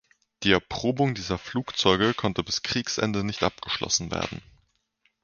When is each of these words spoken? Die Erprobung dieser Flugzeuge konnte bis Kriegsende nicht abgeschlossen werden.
Die 0.41 0.51
Erprobung 0.51 1.13
dieser 1.13 1.37
Flugzeuge 1.37 2.15
konnte 2.15 2.43
bis 2.43 2.63
Kriegsende 2.63 3.23
nicht 3.23 3.43
abgeschlossen 3.43 4.09
werden. 4.09 4.41